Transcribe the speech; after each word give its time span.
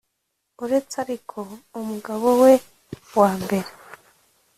uretse 0.63 0.95
ariko 1.05 1.39
umugabo 1.79 2.27
we 2.41 2.53
wa 3.19 3.31
mbere 3.41 3.69